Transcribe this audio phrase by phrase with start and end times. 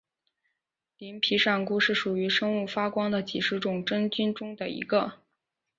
[0.97, 5.19] 鳞皮扇菇是属于生物发光的几十种真菌中的一个。